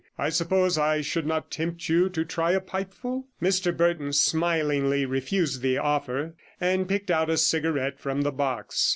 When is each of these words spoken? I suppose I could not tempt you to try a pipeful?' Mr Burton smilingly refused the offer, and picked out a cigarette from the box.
I 0.17 0.29
suppose 0.29 0.79
I 0.79 1.03
could 1.03 1.27
not 1.27 1.51
tempt 1.51 1.87
you 1.87 2.09
to 2.09 2.25
try 2.25 2.53
a 2.53 2.59
pipeful?' 2.59 3.27
Mr 3.39 3.77
Burton 3.77 4.13
smilingly 4.13 5.05
refused 5.05 5.61
the 5.61 5.77
offer, 5.77 6.33
and 6.59 6.89
picked 6.89 7.11
out 7.11 7.29
a 7.29 7.37
cigarette 7.37 7.99
from 7.99 8.23
the 8.23 8.31
box. 8.31 8.89